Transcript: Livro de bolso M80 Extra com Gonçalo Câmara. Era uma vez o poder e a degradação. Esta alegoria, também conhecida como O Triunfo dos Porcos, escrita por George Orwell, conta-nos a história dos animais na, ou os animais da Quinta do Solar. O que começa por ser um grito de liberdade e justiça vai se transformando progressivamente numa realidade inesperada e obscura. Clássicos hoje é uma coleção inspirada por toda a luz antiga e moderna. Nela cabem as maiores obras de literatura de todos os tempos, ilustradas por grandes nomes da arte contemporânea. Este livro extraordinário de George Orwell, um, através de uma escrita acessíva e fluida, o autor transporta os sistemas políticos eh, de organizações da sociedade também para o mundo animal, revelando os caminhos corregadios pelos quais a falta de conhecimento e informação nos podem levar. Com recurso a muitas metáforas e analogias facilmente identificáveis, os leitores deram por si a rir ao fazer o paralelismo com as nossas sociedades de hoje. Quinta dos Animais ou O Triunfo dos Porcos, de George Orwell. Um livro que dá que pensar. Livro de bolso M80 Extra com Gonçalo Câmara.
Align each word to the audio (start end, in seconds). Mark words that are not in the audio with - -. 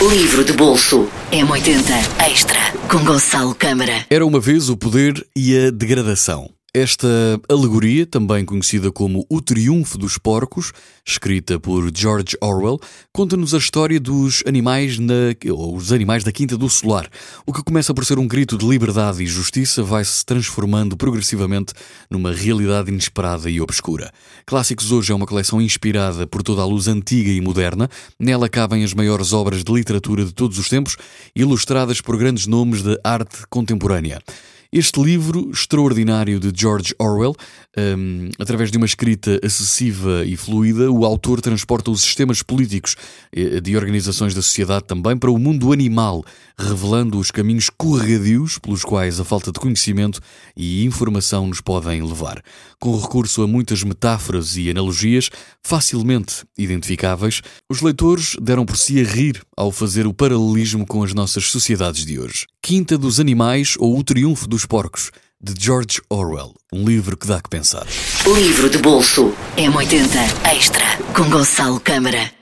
Livro 0.00 0.44
de 0.44 0.52
bolso 0.52 1.08
M80 1.32 2.30
Extra 2.30 2.60
com 2.88 3.04
Gonçalo 3.04 3.52
Câmara. 3.52 4.06
Era 4.08 4.24
uma 4.24 4.38
vez 4.38 4.70
o 4.70 4.76
poder 4.76 5.26
e 5.34 5.66
a 5.66 5.70
degradação. 5.70 6.57
Esta 6.74 7.08
alegoria, 7.48 8.04
também 8.04 8.44
conhecida 8.44 8.92
como 8.92 9.24
O 9.30 9.40
Triunfo 9.40 9.96
dos 9.96 10.18
Porcos, 10.18 10.70
escrita 11.02 11.58
por 11.58 11.90
George 11.96 12.36
Orwell, 12.42 12.78
conta-nos 13.10 13.54
a 13.54 13.58
história 13.58 13.98
dos 13.98 14.42
animais 14.46 14.98
na, 14.98 15.34
ou 15.50 15.74
os 15.74 15.92
animais 15.92 16.24
da 16.24 16.30
Quinta 16.30 16.58
do 16.58 16.68
Solar. 16.68 17.08
O 17.46 17.54
que 17.54 17.64
começa 17.64 17.94
por 17.94 18.04
ser 18.04 18.18
um 18.18 18.28
grito 18.28 18.58
de 18.58 18.68
liberdade 18.68 19.22
e 19.22 19.26
justiça 19.26 19.82
vai 19.82 20.04
se 20.04 20.22
transformando 20.26 20.94
progressivamente 20.94 21.72
numa 22.10 22.34
realidade 22.34 22.90
inesperada 22.90 23.48
e 23.48 23.62
obscura. 23.62 24.12
Clássicos 24.44 24.92
hoje 24.92 25.10
é 25.10 25.14
uma 25.14 25.26
coleção 25.26 25.62
inspirada 25.62 26.26
por 26.26 26.42
toda 26.42 26.60
a 26.60 26.66
luz 26.66 26.86
antiga 26.86 27.30
e 27.30 27.40
moderna. 27.40 27.88
Nela 28.20 28.46
cabem 28.46 28.84
as 28.84 28.92
maiores 28.92 29.32
obras 29.32 29.64
de 29.64 29.72
literatura 29.72 30.22
de 30.22 30.34
todos 30.34 30.58
os 30.58 30.68
tempos, 30.68 30.98
ilustradas 31.34 32.02
por 32.02 32.18
grandes 32.18 32.46
nomes 32.46 32.82
da 32.82 32.98
arte 33.02 33.38
contemporânea. 33.48 34.20
Este 34.70 35.02
livro 35.02 35.50
extraordinário 35.50 36.38
de 36.38 36.52
George 36.54 36.94
Orwell, 36.98 37.34
um, 37.96 38.28
através 38.38 38.70
de 38.70 38.76
uma 38.76 38.84
escrita 38.84 39.40
acessíva 39.42 40.26
e 40.26 40.36
fluida, 40.36 40.90
o 40.90 41.06
autor 41.06 41.40
transporta 41.40 41.90
os 41.90 42.02
sistemas 42.02 42.42
políticos 42.42 42.94
eh, 43.32 43.62
de 43.62 43.78
organizações 43.78 44.34
da 44.34 44.42
sociedade 44.42 44.84
também 44.84 45.16
para 45.16 45.30
o 45.30 45.38
mundo 45.38 45.72
animal, 45.72 46.22
revelando 46.58 47.18
os 47.18 47.30
caminhos 47.30 47.70
corregadios 47.70 48.58
pelos 48.58 48.84
quais 48.84 49.18
a 49.18 49.24
falta 49.24 49.50
de 49.50 49.58
conhecimento 49.58 50.20
e 50.54 50.84
informação 50.84 51.46
nos 51.46 51.62
podem 51.62 52.02
levar. 52.02 52.42
Com 52.78 52.94
recurso 53.00 53.42
a 53.42 53.46
muitas 53.46 53.82
metáforas 53.82 54.54
e 54.58 54.68
analogias 54.68 55.30
facilmente 55.62 56.44
identificáveis, 56.58 57.40
os 57.70 57.80
leitores 57.80 58.36
deram 58.38 58.66
por 58.66 58.76
si 58.76 59.00
a 59.00 59.04
rir 59.04 59.40
ao 59.56 59.72
fazer 59.72 60.06
o 60.06 60.12
paralelismo 60.12 60.86
com 60.86 61.02
as 61.02 61.14
nossas 61.14 61.46
sociedades 61.50 62.04
de 62.04 62.18
hoje. 62.18 62.46
Quinta 62.62 62.98
dos 62.98 63.18
Animais 63.18 63.76
ou 63.78 63.98
O 63.98 64.04
Triunfo 64.04 64.46
dos 64.58 64.66
Porcos, 64.66 65.12
de 65.40 65.54
George 65.56 66.02
Orwell. 66.10 66.52
Um 66.72 66.84
livro 66.84 67.16
que 67.16 67.28
dá 67.28 67.40
que 67.40 67.48
pensar. 67.48 67.86
Livro 68.26 68.68
de 68.68 68.78
bolso 68.78 69.32
M80 69.56 70.52
Extra 70.52 70.84
com 71.14 71.30
Gonçalo 71.30 71.78
Câmara. 71.78 72.37